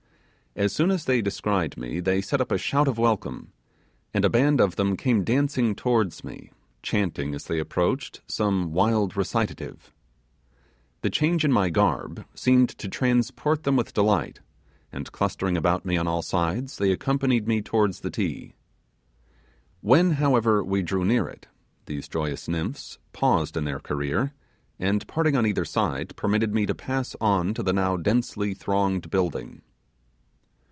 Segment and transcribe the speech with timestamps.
[0.53, 3.53] As soon as they descried me they set up a shout of welcome;
[4.13, 6.51] and a band of them came dancing towards me,
[6.83, 9.93] chanting as they approached some wild recitative.
[11.03, 14.41] The change in my garb seemed to transport them with delight,
[14.91, 18.53] and clustering about me on all sides, they accompanied me towards the Ti.
[19.79, 21.47] When however we drew near it
[21.85, 24.33] these joyous nymphs paused in their career,
[24.77, 29.09] and parting on either side, permitted me to pass on to the now densely thronged
[29.09, 29.61] building.